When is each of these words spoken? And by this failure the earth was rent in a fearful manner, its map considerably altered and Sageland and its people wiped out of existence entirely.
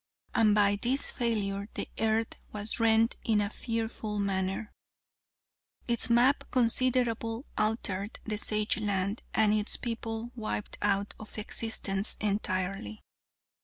And 0.33 0.55
by 0.55 0.79
this 0.81 1.11
failure 1.11 1.69
the 1.75 1.87
earth 1.99 2.33
was 2.51 2.79
rent 2.79 3.17
in 3.23 3.39
a 3.39 3.51
fearful 3.51 4.17
manner, 4.17 4.71
its 5.87 6.09
map 6.09 6.43
considerably 6.49 7.43
altered 7.55 8.19
and 8.25 8.33
Sageland 8.39 9.19
and 9.35 9.53
its 9.53 9.77
people 9.77 10.31
wiped 10.35 10.79
out 10.81 11.13
of 11.19 11.37
existence 11.37 12.17
entirely. 12.19 13.03